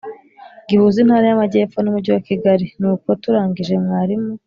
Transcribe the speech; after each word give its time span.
gihuza 0.67 0.97
Intara 1.03 1.25
y’Amajyepfo 1.27 1.77
n’Umujyi 1.81 2.09
wa 2.15 2.21
Kigali. 2.27 2.65
Nuko 2.79 3.07
turangije 3.21 3.73
mwarimu 3.85 4.29